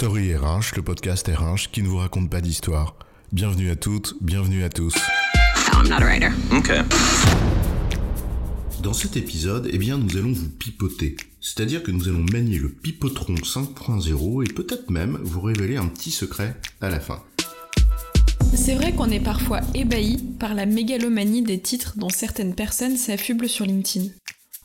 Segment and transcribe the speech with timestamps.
[0.00, 2.96] Story RH, le podcast RH qui ne vous raconte pas d'histoire.
[3.32, 4.94] Bienvenue à toutes, bienvenue à tous.
[5.74, 6.30] I'm not a writer.
[6.50, 6.80] Okay.
[8.82, 11.18] Dans cet épisode, eh bien, nous allons vous pipoter.
[11.42, 16.12] C'est-à-dire que nous allons manier le pipotron 5.0 et peut-être même vous révéler un petit
[16.12, 17.22] secret à la fin.
[18.54, 23.50] C'est vrai qu'on est parfois ébahi par la mégalomanie des titres dont certaines personnes s'affublent
[23.50, 24.08] sur LinkedIn.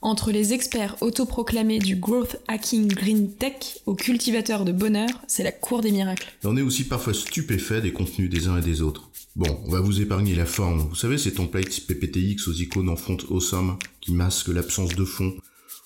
[0.05, 5.51] Entre les experts autoproclamés du growth hacking green tech aux cultivateurs de bonheur, c'est la
[5.51, 6.31] cour des miracles.
[6.43, 9.09] Et on est aussi parfois stupéfait des contenus des uns et des autres.
[9.35, 10.87] Bon, on va vous épargner la forme.
[10.89, 15.33] Vous savez, ces templates PPTX aux icônes en fonte awesome qui masquent l'absence de fond,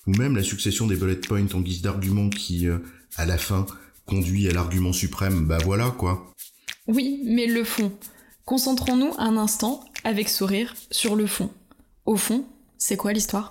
[0.06, 2.76] ou même la succession des bullet points en guise d'argument qui, euh,
[3.16, 3.64] à la fin,
[4.04, 5.46] conduit à l'argument suprême.
[5.46, 6.30] Bah voilà quoi.
[6.88, 7.90] Oui, mais le fond.
[8.44, 11.48] Concentrons-nous un instant, avec sourire, sur le fond.
[12.04, 12.44] Au fond,
[12.76, 13.50] c'est quoi l'histoire?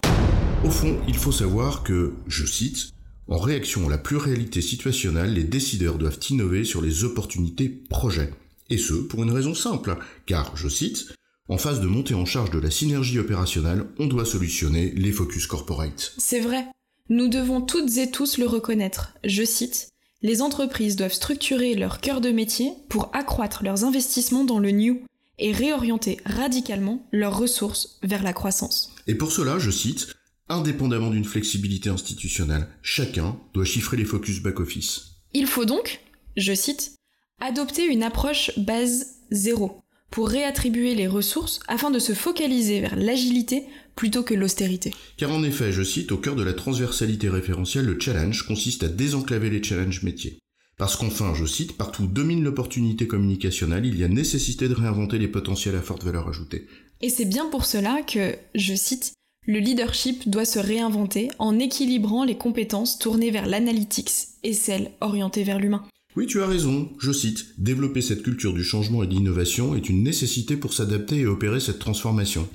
[0.65, 2.91] Au fond, il faut savoir que, je cite,
[3.29, 8.33] en réaction à la pluralité situationnelle, les décideurs doivent innover sur les opportunités projets.
[8.69, 11.13] Et ce, pour une raison simple, car, je cite,
[11.47, 15.47] en phase de montée en charge de la synergie opérationnelle, on doit solutionner les focus
[15.47, 16.13] corporate.
[16.17, 16.65] C'est vrai.
[17.07, 19.13] Nous devons toutes et tous le reconnaître.
[19.23, 19.87] Je cite,
[20.21, 25.01] Les entreprises doivent structurer leur cœur de métier pour accroître leurs investissements dans le new
[25.39, 28.93] et réorienter radicalement leurs ressources vers la croissance.
[29.07, 30.13] Et pour cela, je cite,
[30.49, 35.15] indépendamment d'une flexibilité institutionnelle, chacun doit chiffrer les focus back-office.
[35.33, 36.01] Il faut donc,
[36.35, 36.95] je cite,
[37.39, 43.65] adopter une approche base zéro pour réattribuer les ressources afin de se focaliser vers l'agilité
[43.95, 44.93] plutôt que l'austérité.
[45.17, 48.87] Car en effet, je cite, au cœur de la transversalité référentielle, le challenge consiste à
[48.87, 50.39] désenclaver les challenges métiers.
[50.77, 55.17] Parce qu'enfin, je cite, partout où domine l'opportunité communicationnelle, il y a nécessité de réinventer
[55.17, 56.67] les potentiels à forte valeur ajoutée.
[57.01, 59.11] Et c'est bien pour cela que, je cite,
[59.49, 64.11] le leadership doit se réinventer en équilibrant les compétences tournées vers l'analytics
[64.43, 65.83] et celles orientées vers l'humain.
[66.15, 69.89] Oui, tu as raison, je cite, développer cette culture du changement et de l'innovation est
[69.89, 72.47] une nécessité pour s'adapter et opérer cette transformation.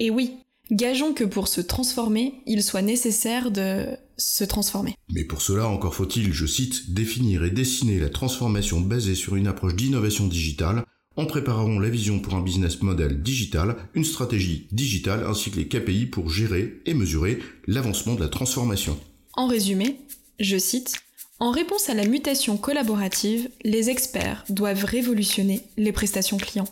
[0.00, 0.32] Et oui,
[0.72, 3.86] gageons que pour se transformer, il soit nécessaire de
[4.16, 4.96] se transformer.
[5.12, 9.46] Mais pour cela, encore faut-il, je cite, définir et dessiner la transformation basée sur une
[9.46, 10.84] approche d'innovation digitale
[11.16, 15.68] en préparant la vision pour un business model digital, une stratégie digitale ainsi que les
[15.68, 18.98] KPI pour gérer et mesurer l'avancement de la transformation.
[19.34, 19.98] En résumé,
[20.40, 20.96] je cite,
[21.38, 26.68] En réponse à la mutation collaborative, les experts doivent révolutionner les prestations clients.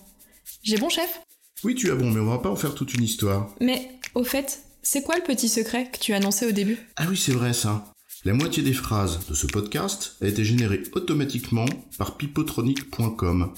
[0.63, 1.21] J'ai bon chef?
[1.65, 3.55] Oui, tu as bon, mais on va pas en faire toute une histoire.
[3.61, 6.79] Mais, au fait, c'est quoi le petit secret que tu annonçais au début?
[6.97, 7.93] Ah oui, c'est vrai ça.
[8.25, 11.67] La moitié des phrases de ce podcast a été générée automatiquement
[11.99, 13.55] par pipotronic.com.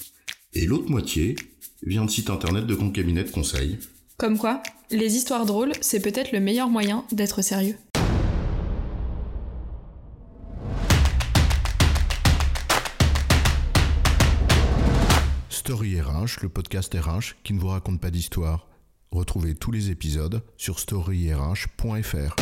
[0.55, 1.35] Et l'autre moitié
[1.83, 3.79] vient de site internet de Concabinet de Conseil.
[4.17, 7.75] Comme quoi, les histoires drôles, c'est peut-être le meilleur moyen d'être sérieux.
[15.49, 18.67] Story RH, le podcast RH qui ne vous raconte pas d'histoire.
[19.11, 22.35] Retrouvez tous les épisodes sur storyrh.fr.